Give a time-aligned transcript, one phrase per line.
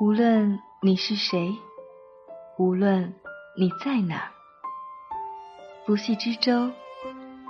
[0.00, 1.52] 无论你是谁，
[2.56, 3.12] 无论
[3.56, 4.30] 你在哪，
[5.84, 6.70] 不系之舟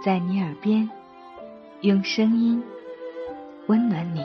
[0.03, 0.89] 在你耳边，
[1.83, 2.63] 用声音
[3.67, 4.25] 温暖你。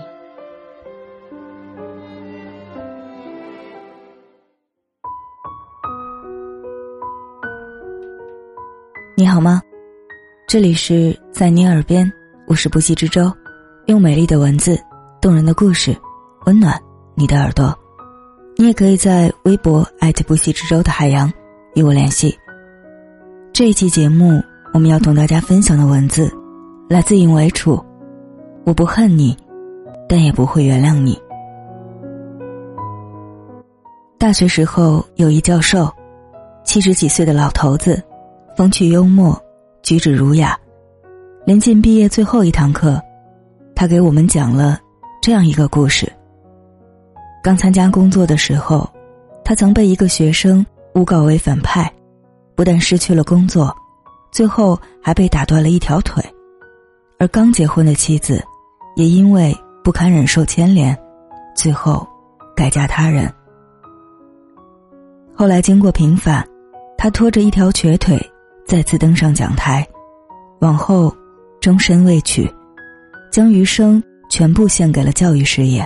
[9.17, 9.61] 你好吗？
[10.47, 12.09] 这里是在你耳边，
[12.47, 13.29] 我是不系之舟，
[13.87, 14.81] 用美丽的文字、
[15.21, 15.93] 动人的故事，
[16.45, 16.81] 温暖
[17.15, 17.77] 你的耳朵。
[18.55, 21.31] 你也可以在微博艾特不息之舟的海洋
[21.73, 22.37] 与我联系。
[23.51, 24.41] 这一期节目，
[24.73, 26.31] 我们要同大家分享的文字
[26.87, 27.83] 来自尹维楚。
[28.63, 29.35] 我不恨你，
[30.07, 31.19] 但也不会原谅你。
[34.17, 35.91] 大学时候有一教授，
[36.63, 38.01] 七十几岁的老头子，
[38.55, 39.37] 风趣幽默，
[39.81, 40.57] 举止儒雅。
[41.45, 43.01] 临近毕业最后一堂课，
[43.75, 44.79] 他给我们讲了
[45.21, 46.09] 这样一个故事。
[47.43, 48.89] 刚参加工作的时候，
[49.43, 51.91] 他曾被一个学生诬告为反派，
[52.55, 53.75] 不但失去了工作，
[54.31, 56.23] 最后还被打断了一条腿。
[57.19, 58.41] 而刚结婚的妻子，
[58.95, 59.53] 也因为
[59.83, 60.97] 不堪忍受牵连，
[61.53, 62.07] 最后
[62.55, 63.29] 改嫁他人。
[65.35, 66.47] 后来经过平反，
[66.97, 68.17] 他拖着一条瘸腿
[68.65, 69.85] 再次登上讲台，
[70.59, 71.13] 往后
[71.59, 72.49] 终身未娶，
[73.29, 75.85] 将余生全部献给了教育事业。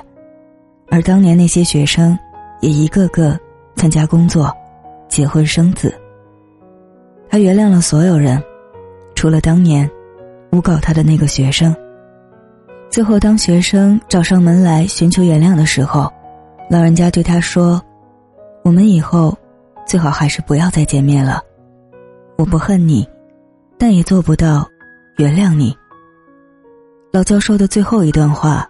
[0.90, 2.18] 而当年那些学生，
[2.62, 3.38] 也一个个
[3.76, 4.52] 参加工作、
[5.08, 5.94] 结婚生子。
[7.30, 8.42] 他原谅了所有人，
[9.16, 9.90] 除了当年
[10.52, 11.76] 诬告他的那个学生。
[12.90, 16.12] 最后，当学生找上门来寻求原谅的时候，
[16.70, 17.82] 老人家对他说
[18.64, 19.38] ：“我们以后
[19.86, 21.42] 最好还是不要再见面了。
[22.38, 23.08] 我不恨你，
[23.78, 24.68] 但也做不到
[25.18, 25.76] 原谅你。”
[27.12, 28.66] 老教授的最后一段话，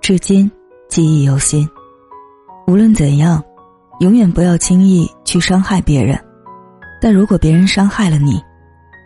[0.00, 0.50] 至今。
[0.88, 1.68] 记忆犹新。
[2.66, 3.42] 无论怎样，
[4.00, 6.18] 永远不要轻易去伤害别人。
[7.00, 8.42] 但如果别人伤害了你，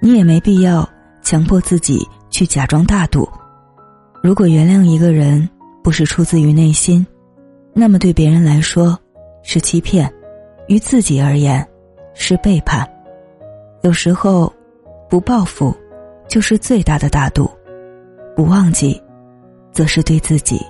[0.01, 0.89] 你也没必要
[1.23, 3.29] 强迫自己去假装大度。
[4.23, 5.49] 如果原谅一个人
[5.83, 7.07] 不是出自于内心，
[7.75, 8.99] 那么对别人来说
[9.43, 10.13] 是欺骗，
[10.69, 11.67] 于自己而言
[12.15, 12.89] 是背叛。
[13.83, 14.53] 有时候，
[15.09, 15.75] 不报复
[16.29, 17.51] 就是最大的大度，
[18.37, 19.03] 不忘记，
[19.73, 20.61] 则是对自己。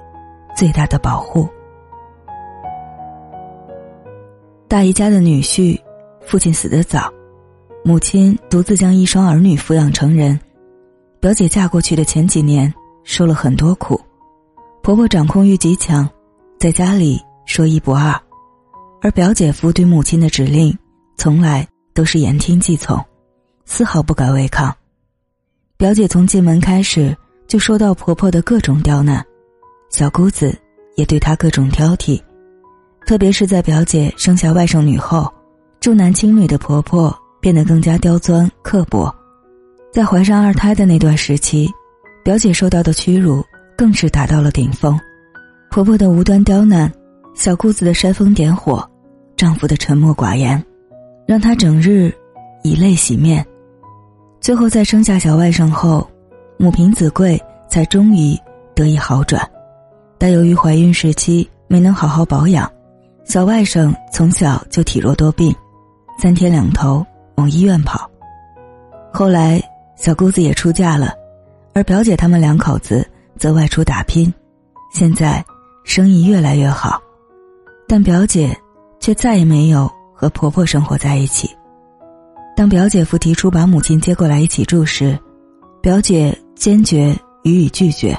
[0.60, 1.48] 最大的保护。
[4.68, 5.80] 大姨家的女婿，
[6.20, 7.10] 父亲死得早，
[7.82, 10.38] 母亲独自将一双儿女抚养成人。
[11.18, 12.70] 表姐嫁过去的前几年，
[13.04, 13.98] 受了很多苦，
[14.82, 16.06] 婆婆掌控欲极强，
[16.58, 18.14] 在家里说一不二，
[19.00, 20.76] 而表姐夫对母亲的指令，
[21.16, 23.02] 从来都是言听计从，
[23.64, 24.76] 丝毫不敢违抗。
[25.78, 27.16] 表姐从进门开始，
[27.48, 29.24] 就受到婆婆的各种刁难。
[29.90, 30.56] 小姑子
[30.94, 32.20] 也对她各种挑剔，
[33.06, 35.30] 特别是在表姐生下外甥女后，
[35.80, 39.12] 重男轻女的婆婆变得更加刁钻刻薄。
[39.92, 41.68] 在怀上二胎的那段时期，
[42.24, 43.44] 表姐受到的屈辱
[43.76, 44.98] 更是达到了顶峰。
[45.72, 46.90] 婆婆的无端刁难，
[47.34, 48.88] 小姑子的煽风点火，
[49.36, 50.64] 丈夫的沉默寡言，
[51.26, 52.14] 让她整日
[52.62, 53.44] 以泪洗面。
[54.40, 56.08] 最后在生下小外甥后，
[56.58, 58.38] 母凭子贵才终于
[58.76, 59.49] 得以好转。
[60.20, 62.70] 但由于怀孕时期没能好好保养，
[63.24, 65.50] 小外甥从小就体弱多病，
[66.18, 67.02] 三天两头
[67.36, 68.08] 往医院跑。
[69.10, 69.58] 后来
[69.96, 71.14] 小姑子也出嫁了，
[71.72, 73.08] 而表姐他们两口子
[73.38, 74.30] 则外出打拼，
[74.92, 75.42] 现在
[75.84, 77.00] 生意越来越好，
[77.88, 78.54] 但表姐
[79.00, 81.48] 却再也没有和婆婆生活在一起。
[82.54, 85.18] 当表姐夫提出把母亲接过来一起住时，
[85.80, 88.14] 表姐坚决予以拒绝。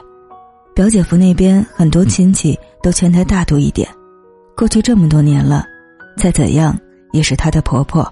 [0.73, 3.87] 表姐夫那边很多亲戚都劝她大度一点，
[4.55, 5.65] 过去这么多年了，
[6.17, 6.77] 再怎样
[7.11, 8.11] 也是她的婆婆，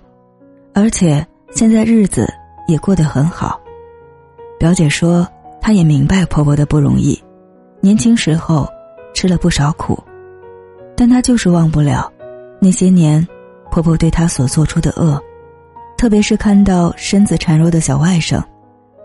[0.73, 2.27] 而且现在日子
[2.67, 3.59] 也过得很好。
[4.59, 5.25] 表姐说，
[5.61, 7.17] 她也明白婆婆的不容易，
[7.79, 8.67] 年轻时候
[9.13, 9.97] 吃了不少苦，
[10.97, 12.11] 但她就是忘不了
[12.59, 13.25] 那些年
[13.71, 15.17] 婆婆对她所做出的恶，
[15.97, 18.43] 特别是看到身子孱弱的小外甥，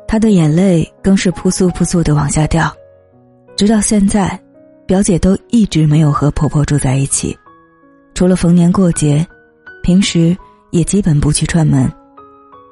[0.08, 2.74] 她的眼泪更是扑簌扑簌的往下掉。
[3.56, 4.38] 直到现在，
[4.84, 7.36] 表姐都一直没有和婆婆住在一起，
[8.12, 9.24] 除了逢年过节，
[9.82, 10.36] 平时
[10.70, 11.90] 也基本不去串门。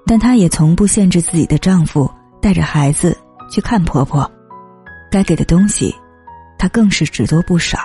[0.04, 3.16] 但她也从不限制自己的丈夫带着孩子
[3.48, 4.28] 去看婆婆，
[5.10, 5.94] 该给的东西，
[6.58, 7.78] 她更是只多不少。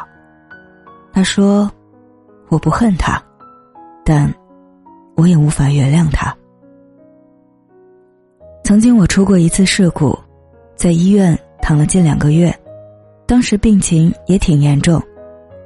[1.13, 1.71] 她说
[2.49, 3.21] ：“我不恨他，
[4.03, 4.33] 但
[5.15, 6.35] 我也无法原谅他。”
[8.65, 10.17] 曾经我出过一次事故，
[10.75, 12.53] 在医院躺了近两个月。
[13.27, 15.03] 当时病情也挺严重，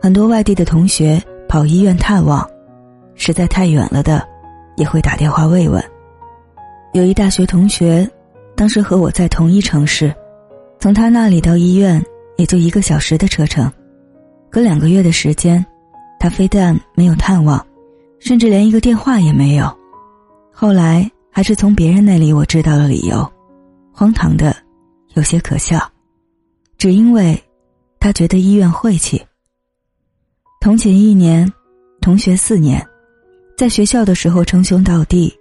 [0.01, 2.45] 很多外地的同学跑医院探望，
[3.13, 4.27] 实在太远了的，
[4.77, 5.81] 也会打电话慰问。
[6.93, 8.09] 有一大学同学，
[8.55, 10.11] 当时和我在同一城市，
[10.79, 12.03] 从他那里到医院
[12.35, 13.71] 也就一个小时的车程，
[14.49, 15.63] 隔两个月的时间，
[16.19, 17.63] 他非但没有探望，
[18.19, 19.71] 甚至连一个电话也没有。
[20.51, 23.31] 后来还是从别人那里我知道了理由，
[23.93, 24.55] 荒唐的，
[25.13, 25.79] 有些可笑，
[26.79, 27.39] 只因为，
[28.01, 29.21] 他觉得医院晦气。
[30.59, 31.47] 同寝一年，
[32.01, 32.83] 同学四年，
[33.55, 35.31] 在学校的时候称兄道弟，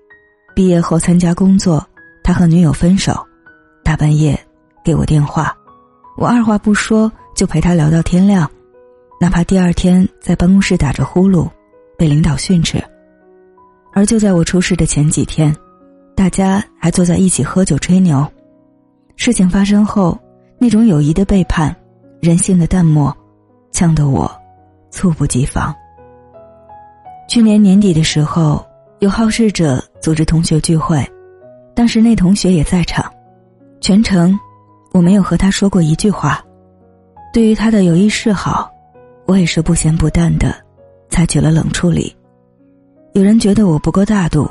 [0.55, 1.85] 毕业后参加工作，
[2.23, 3.27] 他和女友分手，
[3.83, 4.39] 大半夜
[4.85, 5.57] 给我电话，
[6.19, 8.49] 我二话不说就陪他聊到天亮，
[9.19, 11.49] 哪怕第二天在办公室打着呼噜，
[11.97, 12.79] 被领导训斥。
[13.95, 15.57] 而就在我出事的前几天，
[16.15, 18.31] 大家还坐在一起喝酒吹牛，
[19.17, 20.21] 事情发生后，
[20.59, 21.75] 那种友谊的背叛，
[22.21, 23.17] 人性的淡漠，
[23.73, 24.31] 呛得我。
[24.93, 25.73] 猝不及防。
[27.29, 28.67] 去年年底的时候，
[28.99, 31.09] 有好事者组织同学聚会，
[31.77, 33.09] 当时那同学也在场，
[33.81, 34.37] 全程
[34.93, 36.45] 我没有和他说过一句话。
[37.33, 38.69] 对于他的有意示好，
[39.27, 40.53] 我也是不咸不淡的，
[41.09, 42.13] 采取了冷处理。
[43.13, 44.51] 有人觉得我不够大度，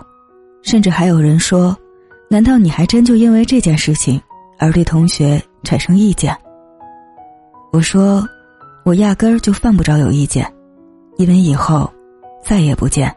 [0.63, 1.77] 甚至还有人说
[2.31, 4.21] ：“难道你还真就因为这件事情
[4.57, 6.33] 而对同学产生意见？”
[7.71, 8.27] 我说。
[8.85, 10.51] 我压根儿就犯不着有意见，
[11.17, 11.87] 因为以后
[12.43, 13.13] 再也不见。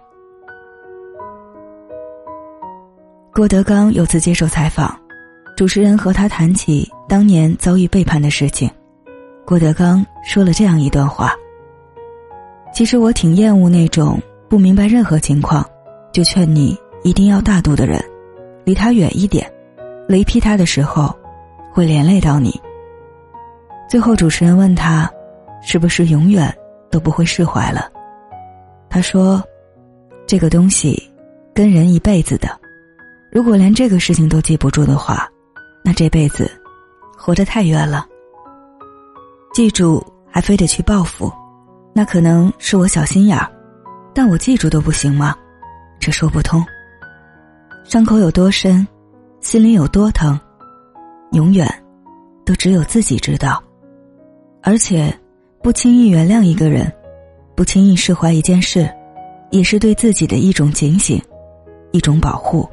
[3.33, 4.95] 郭德纲有次接受采访，
[5.57, 8.69] 主持人和他谈起当年遭遇背叛的事情，
[9.47, 11.33] 郭德纲说了这样一段话
[12.75, 14.21] ：“其实我挺厌恶那种
[14.51, 15.65] 不明白任何情况，
[16.13, 17.99] 就劝你一定要大度的人，
[18.65, 19.51] 离他远一点，
[20.07, 21.17] 雷劈他的时候，
[21.73, 22.61] 会连累到你。”
[23.93, 25.07] 最后，主持人问他。
[25.61, 26.51] 是不是永远
[26.91, 27.93] 都不会释怀了？
[28.89, 29.45] 他说
[30.27, 31.13] ：“这个东西
[31.55, 32.49] 跟人一辈子的，
[33.31, 35.29] 如果连这个事情都记不住的话，
[35.85, 36.51] 那这辈子
[37.19, 38.07] 活得太冤了。
[39.53, 41.31] 记住还非得去报复，
[41.93, 43.47] 那可能是我小心眼儿，
[44.15, 45.37] 但我记住都不行吗？
[46.01, 46.65] 这说不通。
[47.85, 48.89] 伤口有多深，
[49.41, 50.41] 心里有多疼，
[51.33, 51.69] 永远
[52.43, 53.63] 都只有自己知道，
[54.63, 55.13] 而且。”
[55.63, 56.93] 不轻易原谅一个人，
[57.55, 58.93] 不轻易释怀一件事，
[59.53, 61.23] 也是对自己的一种警醒，
[61.93, 62.69] 一种保护。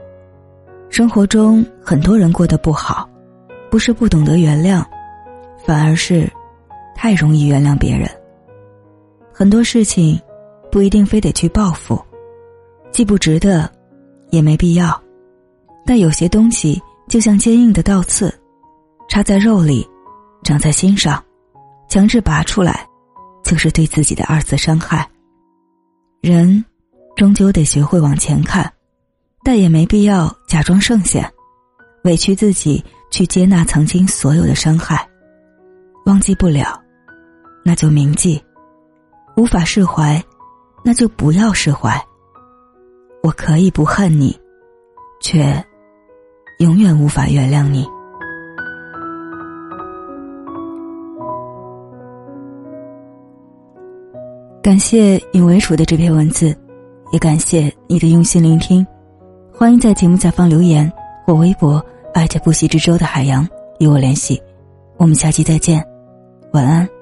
[0.90, 3.08] 生活中很多人过得不好，
[3.70, 4.84] 不是不懂得原谅，
[5.64, 6.28] 反而是
[6.96, 8.10] 太容易原谅别人。
[9.32, 10.20] 很多事情
[10.72, 12.02] 不一定非得去报复，
[12.92, 13.72] 既不值得，
[14.32, 15.00] 也没必要。
[15.86, 18.34] 但有些东西就像坚硬的倒刺，
[19.08, 19.88] 插在肉里，
[20.42, 21.24] 长在心上。
[21.90, 22.88] 强制拔出来，
[23.44, 25.10] 就是对自己的二次伤害。
[26.22, 26.64] 人
[27.16, 28.72] 终究得学会往前看，
[29.44, 31.28] 但也没必要假装圣贤，
[32.04, 35.06] 委屈自己去接纳曾经所有的伤害。
[36.06, 36.80] 忘记不了，
[37.66, 38.40] 那就铭记；
[39.36, 40.24] 无法释怀，
[40.84, 42.00] 那就不要释怀。
[43.24, 44.40] 我可以不恨你，
[45.22, 45.66] 却
[46.60, 47.86] 永远无法原谅你。
[54.62, 56.54] 感谢尹为楚的这篇文字，
[57.14, 58.86] 也感谢你的用心聆听。
[59.54, 60.92] 欢迎在节目下方留言
[61.26, 63.48] 或微博“爱着不息之舟的海洋”
[63.80, 64.42] 与我联系。
[64.98, 65.82] 我们下期再见，
[66.52, 66.99] 晚安。